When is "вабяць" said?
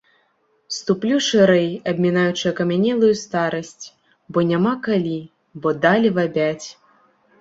6.17-6.67